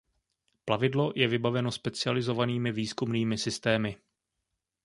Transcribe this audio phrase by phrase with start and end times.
[0.65, 3.93] Plavidlo je vybaveno specializovanými výzkumnými systémy.